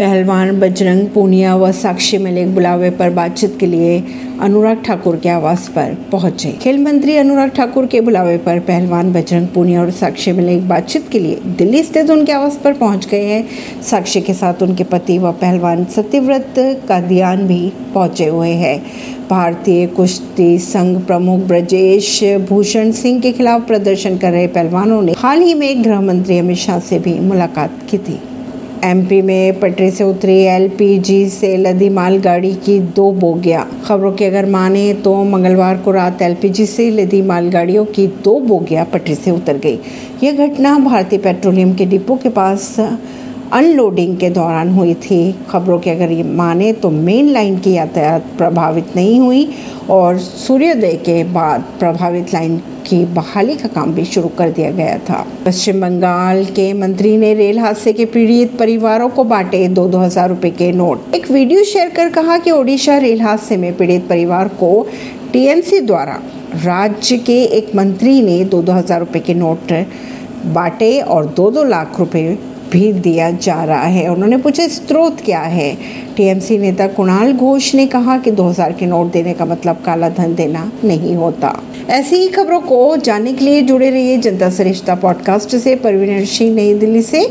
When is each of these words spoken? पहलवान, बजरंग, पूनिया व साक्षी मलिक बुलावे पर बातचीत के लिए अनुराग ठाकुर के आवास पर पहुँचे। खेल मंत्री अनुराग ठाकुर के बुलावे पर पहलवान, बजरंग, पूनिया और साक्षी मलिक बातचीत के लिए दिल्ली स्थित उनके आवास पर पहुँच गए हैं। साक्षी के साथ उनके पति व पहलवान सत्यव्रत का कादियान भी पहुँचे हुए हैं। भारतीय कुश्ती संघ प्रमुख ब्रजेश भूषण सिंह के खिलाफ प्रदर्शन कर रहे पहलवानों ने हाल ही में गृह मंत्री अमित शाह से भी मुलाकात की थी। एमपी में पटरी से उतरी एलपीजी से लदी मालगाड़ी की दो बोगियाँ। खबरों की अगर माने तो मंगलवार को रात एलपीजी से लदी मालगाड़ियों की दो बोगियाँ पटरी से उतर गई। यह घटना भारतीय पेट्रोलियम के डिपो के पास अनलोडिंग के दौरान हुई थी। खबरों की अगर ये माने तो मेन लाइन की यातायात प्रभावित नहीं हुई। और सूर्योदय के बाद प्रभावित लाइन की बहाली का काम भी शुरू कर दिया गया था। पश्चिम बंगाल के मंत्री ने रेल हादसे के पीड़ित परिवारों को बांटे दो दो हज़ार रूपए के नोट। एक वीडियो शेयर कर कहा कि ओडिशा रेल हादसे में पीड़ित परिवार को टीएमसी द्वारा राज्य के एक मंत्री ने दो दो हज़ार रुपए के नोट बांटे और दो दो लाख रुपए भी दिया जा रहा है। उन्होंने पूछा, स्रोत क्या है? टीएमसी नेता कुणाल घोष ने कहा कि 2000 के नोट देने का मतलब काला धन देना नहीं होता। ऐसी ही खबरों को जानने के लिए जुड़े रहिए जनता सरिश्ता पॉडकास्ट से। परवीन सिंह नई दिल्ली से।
पहलवान, 0.00 0.60
बजरंग, 0.60 1.06
पूनिया 1.06 1.54
व 1.56 1.70
साक्षी 1.72 2.18
मलिक 2.18 2.54
बुलावे 2.54 2.90
पर 2.90 3.10
बातचीत 3.10 3.56
के 3.60 3.66
लिए 3.66 4.02
अनुराग 4.40 4.82
ठाकुर 4.82 5.16
के 5.16 5.28
आवास 5.28 5.68
पर 5.68 5.96
पहुँचे। 6.12 6.52
खेल 6.52 6.78
मंत्री 6.78 7.16
अनुराग 7.16 7.50
ठाकुर 7.50 7.86
के 7.86 8.00
बुलावे 8.00 8.38
पर 8.38 8.60
पहलवान, 8.60 9.12
बजरंग, 9.12 9.48
पूनिया 9.48 9.80
और 9.80 9.90
साक्षी 9.90 10.32
मलिक 10.32 10.68
बातचीत 10.68 11.08
के 11.08 11.18
लिए 11.18 11.40
दिल्ली 11.58 11.82
स्थित 11.82 12.10
उनके 12.10 12.32
आवास 12.32 12.58
पर 12.64 12.72
पहुँच 12.72 13.06
गए 13.06 13.24
हैं। 13.24 13.44
साक्षी 13.82 14.20
के 14.20 14.34
साथ 14.34 14.62
उनके 14.62 14.84
पति 14.84 15.18
व 15.18 15.32
पहलवान 15.32 15.84
सत्यव्रत 15.84 16.54
का 16.56 16.72
कादियान 16.88 17.46
भी 17.46 17.72
पहुँचे 17.94 18.26
हुए 18.26 18.50
हैं। 18.54 18.78
भारतीय 19.30 19.86
कुश्ती 19.86 20.58
संघ 20.58 20.98
प्रमुख 21.06 21.40
ब्रजेश 21.40 22.24
भूषण 22.48 22.92
सिंह 22.92 23.20
के 23.20 23.32
खिलाफ 23.32 23.66
प्रदर्शन 23.66 24.18
कर 24.18 24.32
रहे 24.32 24.46
पहलवानों 24.46 25.02
ने 25.02 25.14
हाल 25.18 25.40
ही 25.40 25.54
में 25.54 25.84
गृह 25.84 26.00
मंत्री 26.00 26.38
अमित 26.38 26.56
शाह 26.56 26.78
से 26.80 26.98
भी 26.98 27.18
मुलाकात 27.20 27.78
की 27.90 27.98
थी। 27.98 28.20
एमपी 28.84 29.20
में 29.22 29.58
पटरी 29.60 29.90
से 29.90 30.04
उतरी 30.04 30.36
एलपीजी 30.40 31.28
से 31.30 31.56
लदी 31.56 31.88
मालगाड़ी 31.88 32.52
की 32.56 32.78
दो 32.96 33.10
बोगियाँ। 33.12 33.64
खबरों 33.84 34.12
की 34.12 34.24
अगर 34.24 34.46
माने 34.46 34.92
तो 34.94 35.14
मंगलवार 35.24 35.78
को 35.78 35.90
रात 35.90 36.22
एलपीजी 36.22 36.66
से 36.66 36.90
लदी 36.90 37.22
मालगाड़ियों 37.22 37.84
की 37.86 38.06
दो 38.24 38.38
बोगियाँ 38.40 38.84
पटरी 38.84 39.14
से 39.14 39.30
उतर 39.30 39.58
गई। 39.58 39.78
यह 40.22 40.46
घटना 40.46 40.78
भारतीय 40.78 41.18
पेट्रोलियम 41.18 41.74
के 41.74 41.86
डिपो 41.86 42.16
के 42.16 42.28
पास 42.28 42.74
अनलोडिंग 43.52 44.16
के 44.16 44.30
दौरान 44.30 44.70
हुई 44.70 44.94
थी। 44.94 45.20
खबरों 45.50 45.78
की 45.78 45.90
अगर 45.90 46.10
ये 46.12 46.22
माने 46.22 46.72
तो 46.72 46.90
मेन 46.90 47.28
लाइन 47.28 47.58
की 47.58 47.72
यातायात 47.72 48.26
प्रभावित 48.38 48.96
नहीं 48.96 49.18
हुई। 49.20 49.48
और 49.90 50.18
सूर्योदय 50.18 50.94
के 50.96 51.22
बाद 51.32 51.64
प्रभावित 51.78 52.32
लाइन 52.34 52.56
की 52.86 53.04
बहाली 53.14 53.54
का 53.56 53.68
काम 53.68 53.92
भी 53.94 54.04
शुरू 54.04 54.28
कर 54.28 54.50
दिया 54.50 54.70
गया 54.70 54.98
था। 55.08 55.24
पश्चिम 55.46 55.80
बंगाल 55.80 56.44
के 56.44 56.72
मंत्री 56.72 57.16
ने 57.16 57.32
रेल 57.34 57.58
हादसे 57.58 57.92
के 57.92 58.04
पीड़ित 58.06 58.56
परिवारों 58.58 59.08
को 59.08 59.24
बांटे 59.24 59.66
दो 59.68 59.86
दो 59.88 59.98
हज़ार 59.98 60.28
रूपए 60.28 60.50
के 60.50 60.70
नोट। 60.72 61.14
एक 61.14 61.30
वीडियो 61.30 61.64
शेयर 61.64 61.88
कर 61.88 62.10
कहा 62.10 62.38
कि 62.38 62.50
ओडिशा 62.50 62.98
रेल 62.98 63.20
हादसे 63.20 63.56
में 63.56 63.72
पीड़ित 63.76 64.06
परिवार 64.08 64.48
को 64.60 64.86
टीएमसी 65.32 65.80
द्वारा 65.80 66.20
राज्य 66.56 67.16
के 67.18 67.42
एक 67.58 67.74
मंत्री 67.76 68.20
ने 68.22 68.44
दो 68.44 68.62
दो 68.62 68.72
हज़ार 68.72 69.00
रुपए 69.00 69.20
के 69.20 69.34
नोट 69.34 69.72
बांटे 70.46 71.00
और 71.00 71.26
दो 71.26 71.50
दो 71.50 71.64
लाख 71.64 71.98
रुपए 71.98 72.38
भी 72.72 72.92
दिया 72.92 73.30
जा 73.30 73.64
रहा 73.64 73.82
है। 73.82 74.08
उन्होंने 74.08 74.36
पूछा, 74.36 74.66
स्रोत 74.66 75.20
क्या 75.20 75.40
है? 75.40 75.76
टीएमसी 76.16 76.58
नेता 76.58 76.86
कुणाल 76.86 77.32
घोष 77.32 77.74
ने 77.74 77.86
कहा 77.86 78.18
कि 78.18 78.30
2000 78.30 78.72
के 78.72 78.86
नोट 78.86 79.12
देने 79.12 79.32
का 79.32 79.44
मतलब 79.44 79.76
काला 79.86 80.08
धन 80.08 80.34
देना 80.34 80.72
नहीं 80.84 81.14
होता। 81.14 81.62
ऐसी 81.90 82.16
ही 82.16 82.28
खबरों 82.28 82.60
को 82.60 82.96
जानने 82.96 83.32
के 83.32 83.44
लिए 83.44 83.62
जुड़े 83.62 83.90
रहिए 83.90 84.18
जनता 84.18 84.50
सरिश्ता 84.50 84.94
पॉडकास्ट 84.94 85.56
से। 85.56 85.76
परवीन 85.76 86.24
सिंह 86.24 86.54
नई 86.54 86.74
दिल्ली 86.74 87.02
से। 87.02 87.28